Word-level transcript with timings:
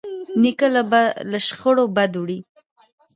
نیکه 0.41 0.67
له 1.31 1.39
شخړو 1.47 1.85
بد 1.95 2.13
وړي. 2.21 2.39